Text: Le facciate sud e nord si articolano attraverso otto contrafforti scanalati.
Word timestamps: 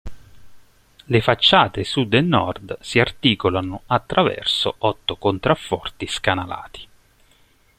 Le 1.05 1.21
facciate 1.21 1.83
sud 1.83 2.11
e 2.15 2.21
nord 2.21 2.75
si 2.81 2.97
articolano 2.99 3.83
attraverso 3.85 4.73
otto 4.79 5.15
contrafforti 5.15 6.07
scanalati. 6.07 6.87